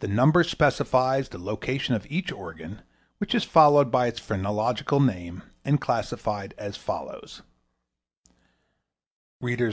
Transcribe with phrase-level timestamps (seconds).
[0.00, 2.82] The number specifies the location of each organ,
[3.18, 7.42] which is followed by its phrenological name, and classified as follows:
[9.40, 9.66] Propensities.